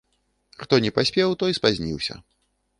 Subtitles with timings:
[0.63, 2.21] Хто не паспеў, той спазніўся.